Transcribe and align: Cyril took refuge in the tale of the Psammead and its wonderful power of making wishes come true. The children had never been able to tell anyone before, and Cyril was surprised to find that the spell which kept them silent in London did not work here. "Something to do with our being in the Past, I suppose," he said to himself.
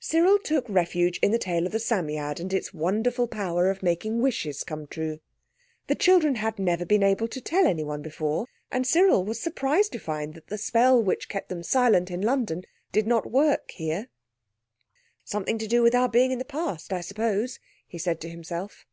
Cyril 0.00 0.38
took 0.38 0.66
refuge 0.66 1.18
in 1.22 1.30
the 1.30 1.36
tale 1.38 1.66
of 1.66 1.72
the 1.72 1.78
Psammead 1.78 2.40
and 2.40 2.54
its 2.54 2.72
wonderful 2.72 3.28
power 3.28 3.68
of 3.68 3.82
making 3.82 4.18
wishes 4.22 4.64
come 4.64 4.86
true. 4.86 5.20
The 5.88 5.94
children 5.94 6.36
had 6.36 6.58
never 6.58 6.86
been 6.86 7.02
able 7.02 7.28
to 7.28 7.38
tell 7.42 7.66
anyone 7.66 8.00
before, 8.00 8.46
and 8.72 8.86
Cyril 8.86 9.26
was 9.26 9.38
surprised 9.40 9.92
to 9.92 9.98
find 9.98 10.32
that 10.32 10.46
the 10.46 10.56
spell 10.56 11.02
which 11.02 11.28
kept 11.28 11.50
them 11.50 11.62
silent 11.62 12.10
in 12.10 12.22
London 12.22 12.64
did 12.92 13.06
not 13.06 13.30
work 13.30 13.72
here. 13.72 14.08
"Something 15.22 15.58
to 15.58 15.66
do 15.66 15.82
with 15.82 15.94
our 15.94 16.08
being 16.08 16.30
in 16.30 16.38
the 16.38 16.46
Past, 16.46 16.90
I 16.90 17.02
suppose," 17.02 17.58
he 17.86 17.98
said 17.98 18.22
to 18.22 18.30
himself. 18.30 18.86